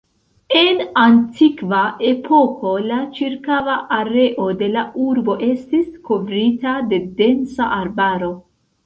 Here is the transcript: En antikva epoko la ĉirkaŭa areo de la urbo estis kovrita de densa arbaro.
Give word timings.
En 0.59 0.79
antikva 0.99 1.81
epoko 2.11 2.71
la 2.85 2.97
ĉirkaŭa 3.17 3.75
areo 3.97 4.47
de 4.63 4.71
la 4.77 4.87
urbo 5.09 5.37
estis 5.49 5.93
kovrita 6.09 6.75
de 6.95 7.01
densa 7.21 7.69
arbaro. 7.77 8.33